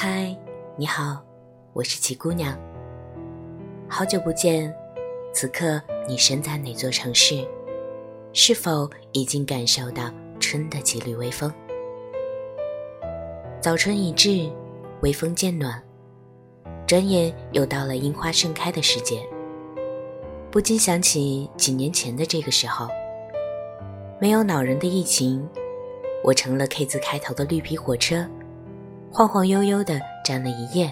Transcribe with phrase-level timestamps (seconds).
[0.00, 0.32] 嗨，
[0.76, 1.20] 你好，
[1.72, 2.56] 我是齐姑娘。
[3.88, 4.72] 好久不见，
[5.34, 7.44] 此刻你身在哪座城市？
[8.32, 10.08] 是否已经感受到
[10.38, 11.52] 春的几缕微风？
[13.60, 14.48] 早春已至，
[15.00, 15.82] 微风渐暖，
[16.86, 19.28] 转眼又到了樱花盛开的时节。
[20.48, 22.86] 不禁想起几年前的这个时候，
[24.20, 25.44] 没有恼人的疫情，
[26.22, 28.24] 我乘了 K 字开头的绿皮火车，
[29.10, 30.90] 晃晃悠悠地站了一夜，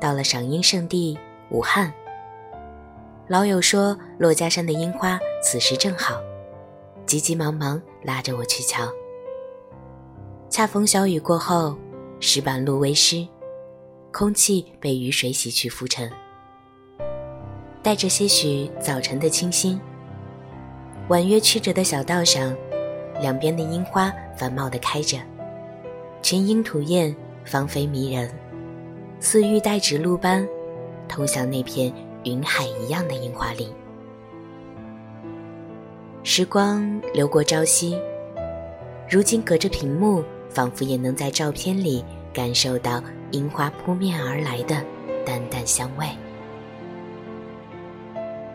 [0.00, 1.18] 到了赏樱圣地
[1.50, 1.92] 武汉。
[3.26, 6.20] 老友说珞珈山的樱花此时正好，
[7.06, 8.88] 急急忙忙拉着我去瞧。
[10.48, 11.76] 恰逢小雨过后，
[12.20, 13.26] 石板路微湿，
[14.12, 16.10] 空气被雨水洗去浮尘。
[17.82, 19.80] 带着些许早晨的清新，
[21.08, 22.56] 婉约曲折的小道上，
[23.20, 25.18] 两边的樱花繁茂地开着，
[26.22, 28.30] 群莺吐艳，芳菲迷人，
[29.20, 30.46] 似玉带指路般，
[31.08, 31.92] 通向那片
[32.24, 33.66] 云海一样的樱花林。
[36.22, 37.98] 时光流过朝夕，
[39.08, 42.04] 如今隔着屏幕，仿佛也能在照片里
[42.34, 44.84] 感受到樱花扑面而来的
[45.24, 46.06] 淡淡香味。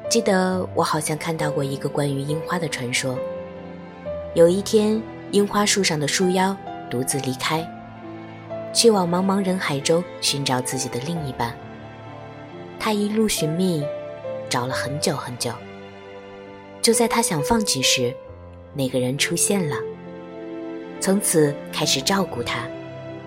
[0.08, 3.18] 记得我好像看到过一个关于樱花的传说。
[4.36, 6.56] 有一天，樱花树上的树妖
[6.90, 7.66] 独自离开，
[8.74, 11.56] 去往茫茫人海中寻找自己的另一半。
[12.80, 13.84] 他一路寻觅，
[14.50, 15.52] 找了很久很久。
[16.82, 18.14] 就在他想放弃时，
[18.74, 19.76] 那个人出现了，
[21.00, 22.68] 从此开始照顾他，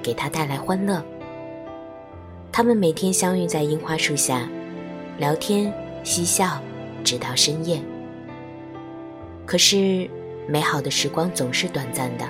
[0.02, 1.02] 给他带来欢乐。
[2.52, 4.48] 他们每天相遇在樱花树下，
[5.18, 5.72] 聊天
[6.04, 6.60] 嬉笑。
[7.04, 7.80] 直到深夜。
[9.46, 10.10] 可是，
[10.46, 12.28] 美好的时光总是短暂的。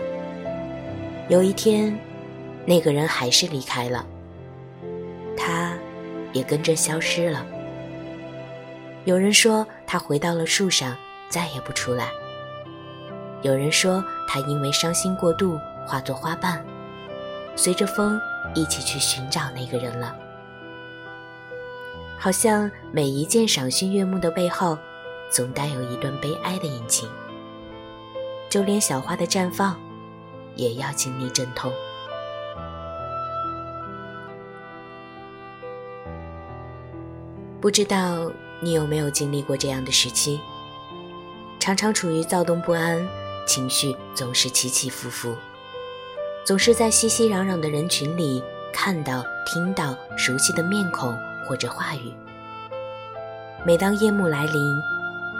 [1.28, 1.94] 有一天，
[2.64, 4.06] 那个人还是离开了，
[5.36, 5.77] 他，
[6.33, 7.44] 也跟着消失了。
[9.05, 10.96] 有人说他回到了树上，
[11.28, 12.08] 再也不出来。
[13.42, 16.64] 有人说他因为伤心过度，化作花瓣，
[17.55, 18.18] 随着风
[18.55, 20.17] 一起去寻找那个人了。
[22.17, 24.78] 好像每一件赏心悦目的背后，
[25.30, 27.06] 总带有一段悲哀的隐情。
[28.48, 29.78] 就连小花的绽放，
[30.58, 31.73] 也要经历阵痛。
[37.58, 38.30] 不知道
[38.61, 40.39] 你有没有经历过这样的时期？
[41.58, 43.08] 常常处于躁动不安，
[43.47, 45.35] 情绪总是起起伏伏，
[46.45, 51.17] 总是在熙熙攘攘的人群里看到、听到熟悉的面孔。
[51.48, 52.13] 或者话语。
[53.64, 54.77] 每当夜幕来临，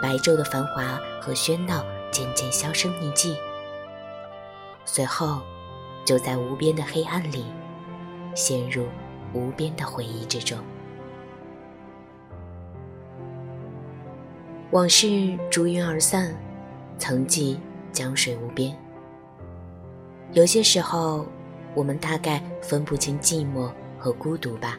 [0.01, 3.37] 白昼的繁华和喧闹渐渐销声匿迹，
[4.91, 5.39] 随后，
[6.03, 7.45] 就在无边的黑暗里，
[8.33, 8.87] 陷入
[9.33, 10.57] 无边的回忆之中。
[14.71, 16.35] 往事逐云而散，
[16.97, 17.59] 曾记
[17.91, 18.75] 江水无边。
[20.31, 21.23] 有些时候，
[21.75, 24.75] 我们大概分不清寂寞和孤独吧。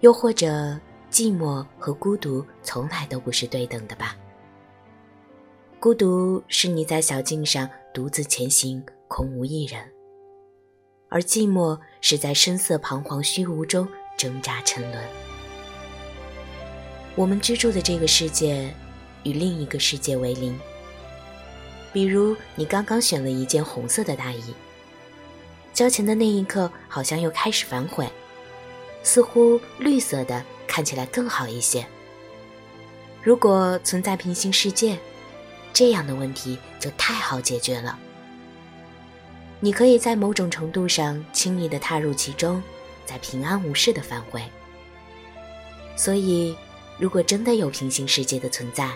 [0.00, 0.76] 又或者，
[1.12, 4.16] 寂寞和孤独从来都不是对等的吧？
[5.78, 9.82] 孤独是你在小径上独自前行，空无一人；
[11.08, 15.04] 而寂寞是在声色彷徨虚无中挣扎沉沦。
[17.16, 18.72] 我们居住的这个世界，
[19.24, 20.56] 与另一个世界为邻。
[21.92, 24.54] 比如，你刚刚选了一件红色的大衣，
[25.72, 28.08] 交钱的那一刻，好像又开始反悔。
[29.02, 31.84] 似乎绿色的看起来更好一些。
[33.20, 34.96] 如果存在平行世界，
[35.72, 37.98] 这样的问题就太好解决了。
[39.60, 42.62] 你可以在某种程度上轻易的踏入其中，
[43.04, 44.42] 再平安无事的返回。
[45.96, 46.56] 所以，
[46.98, 48.90] 如果真的有平行世界的存在，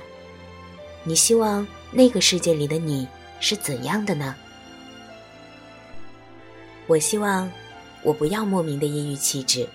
[1.02, 3.06] 你希望那个世界里的你
[3.40, 4.34] 是怎样的呢？
[6.86, 7.50] 我希望，
[8.02, 9.68] 我不要莫名的抑郁气质。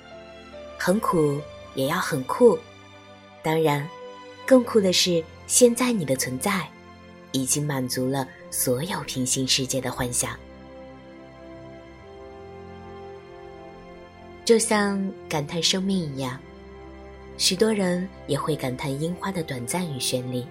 [0.77, 1.39] 很苦，
[1.75, 2.57] 也要很酷。
[3.43, 3.87] 当然，
[4.45, 6.67] 更酷的是，现在你的存在，
[7.31, 10.37] 已经满足了所有平行世界的幻想。
[14.45, 16.39] 就像感叹生命一样，
[17.37, 20.47] 许多人也会感叹樱花的短暂与绚丽。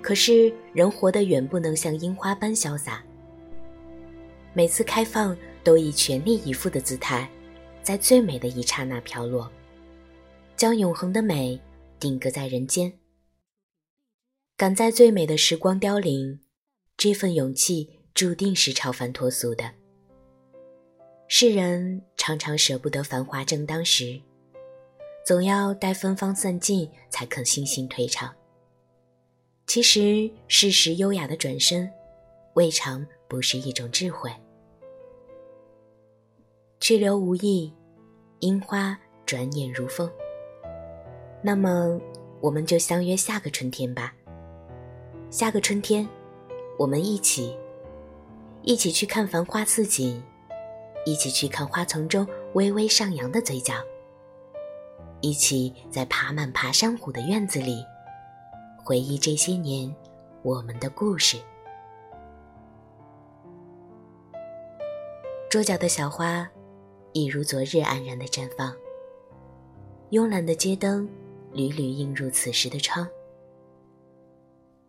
[0.00, 3.02] 可是，人活得远不能像樱花般潇洒。
[4.54, 7.28] 每次开放，都以全力以赴的姿态。
[7.82, 9.50] 在最美的一刹那飘落，
[10.56, 11.58] 将永恒的美
[11.98, 12.92] 定格在人间。
[14.60, 16.38] 赶在最美的时光凋零，
[16.98, 19.64] 这份勇气注定是超凡脱俗的。
[21.28, 24.20] 世人常常舍不得繁华正当时，
[25.24, 28.34] 总要待芬芳散尽才肯悻悻退场。
[29.66, 31.90] 其实，适时优雅的转身，
[32.52, 34.30] 未尝不是一种智慧。
[36.80, 37.72] 去留无意，
[38.40, 40.12] 樱花转眼如风。
[41.42, 41.98] 那么，
[42.42, 44.14] 我们就相约下个春天吧。
[45.30, 46.08] 下个春天，
[46.76, 47.56] 我们一起，
[48.62, 50.20] 一起去看繁花似锦。
[51.06, 53.72] 一起去看花丛中微微上扬的嘴角，
[55.22, 57.82] 一起在爬满爬山虎的院子里，
[58.84, 59.94] 回忆这些年
[60.42, 61.38] 我们的故事。
[65.48, 66.46] 桌角的小花，
[67.12, 68.74] 一如昨日安然的绽放。
[70.10, 71.08] 慵懒的街灯，
[71.52, 73.08] 缕缕映入此时的窗。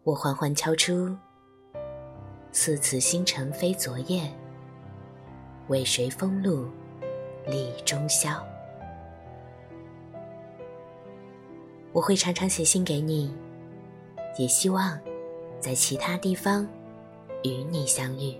[0.03, 1.15] 我缓缓敲出，
[2.51, 4.23] 似此星辰非昨夜。
[5.67, 6.67] 为谁风露
[7.45, 8.43] 立中宵？
[11.91, 13.31] 我会常常写信给你，
[14.39, 14.99] 也希望
[15.59, 16.67] 在其他地方
[17.43, 18.35] 与你相遇。